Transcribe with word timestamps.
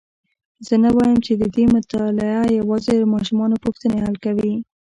زه 0.67 0.75
نه 0.83 0.89
وایم 0.95 1.17
چې 1.25 1.31
ددې 1.41 1.63
مطالعه 1.75 2.41
یوازي 2.59 2.93
د 2.97 3.03
ماشومانو 3.13 3.61
پوښتني 3.63 3.97
حل 4.05 4.15
کوي. 4.25 4.53